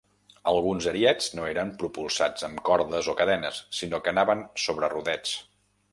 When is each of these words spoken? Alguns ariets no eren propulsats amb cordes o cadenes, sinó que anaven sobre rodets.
Alguns 0.51 0.87
ariets 0.91 1.27
no 1.39 1.43
eren 1.49 1.73
propulsats 1.83 2.47
amb 2.49 2.63
cordes 2.71 3.11
o 3.13 3.15
cadenes, 3.21 3.61
sinó 3.81 4.01
que 4.07 4.15
anaven 4.17 4.43
sobre 4.67 4.91
rodets. 4.99 5.37